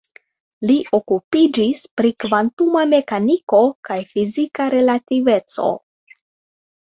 Li 0.69 0.75
okupiĝis 0.97 1.81
pri 1.99 2.11
kvantuma 2.23 2.81
mekaniko 2.93 3.59
kaj 3.89 3.99
fizika 4.13 4.67
relativeco. 4.75 5.69